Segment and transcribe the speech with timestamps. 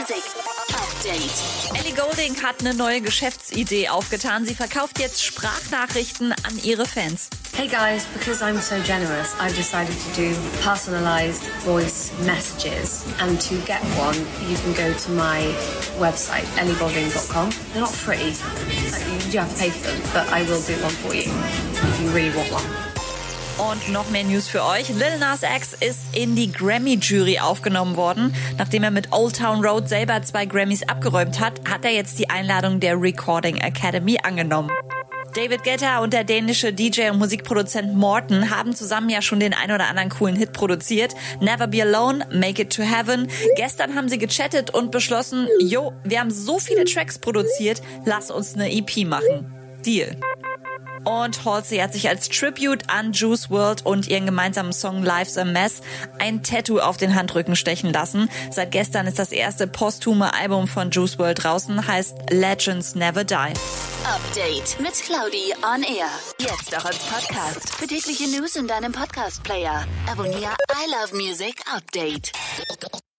[0.00, 0.24] Music
[0.72, 1.78] Update.
[1.78, 4.46] Ellie Golding hat eine neue Geschäftsidee aufgetan.
[4.46, 7.28] Sie verkauft jetzt Sprachnachrichten an ihre Fans.
[7.54, 10.34] Hey guys, because I'm so generous, I've decided to do
[10.64, 13.04] personalized voice messages.
[13.20, 14.16] And to get one,
[14.48, 15.52] you can go to my
[15.98, 17.50] website, elliegolding.com.
[17.72, 20.94] They're not free, you do have to pay for them, but I will do one
[21.02, 22.89] for you if you really want one.
[23.60, 24.88] Und noch mehr News für euch.
[24.88, 28.34] Lil Nas X ist in die Grammy-Jury aufgenommen worden.
[28.56, 32.30] Nachdem er mit Old Town Road selber zwei Grammys abgeräumt hat, hat er jetzt die
[32.30, 34.70] Einladung der Recording Academy angenommen.
[35.34, 39.70] David Guetta und der dänische DJ und Musikproduzent Morton haben zusammen ja schon den ein
[39.70, 41.14] oder anderen coolen Hit produziert.
[41.40, 43.28] Never Be Alone, Make It to Heaven.
[43.56, 48.54] Gestern haben sie gechattet und beschlossen, jo, wir haben so viele Tracks produziert, lass uns
[48.54, 49.52] eine EP machen.
[49.84, 50.16] Deal.
[51.04, 55.44] Und Halsey hat sich als Tribute an Juice World und ihren gemeinsamen Song Life's a
[55.44, 55.80] Mess
[56.18, 58.28] ein Tattoo auf den Handrücken stechen lassen.
[58.50, 63.34] Seit gestern ist das erste posthume Album von Juice World draußen, heißt Legends Never Die.
[64.04, 66.08] Update mit Claudi on Air.
[66.38, 67.74] Jetzt auch als Podcast.
[67.76, 69.84] Für tägliche News in deinem Podcast-Player.
[70.10, 72.32] Abonniere I Love Music Update.